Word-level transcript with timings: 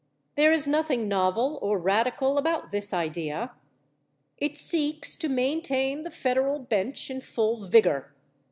There 0.33 0.51
is 0.51 0.67
nothing 0.67 1.07
novel 1.07 1.59
or 1.61 1.77
radical 1.77 2.39
about 2.39 2.71
this 2.71 2.91
idea. 2.91 3.51
It 4.39 4.57
seeks 4.57 5.15
to 5.17 5.29
maintain 5.29 6.01
the 6.01 6.09
federal 6.09 6.57
bench 6.57 7.11
in 7.11 7.21
full 7.21 7.67
vigor. 7.67 8.11